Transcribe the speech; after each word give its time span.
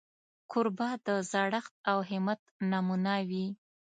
کوربه 0.51 0.89
د 1.05 1.09
زړښت 1.31 1.73
او 1.91 1.97
همت 2.09 2.39
نمونه 2.71 3.13
وي. 3.29 3.47